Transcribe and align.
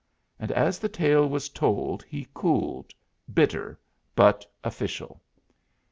And 0.39 0.51
as 0.53 0.79
the 0.79 0.89
tale 0.89 1.29
was 1.29 1.47
told 1.47 2.01
he 2.01 2.27
cooled, 2.33 2.91
bitter, 3.31 3.79
but 4.15 4.51
official. 4.63 5.21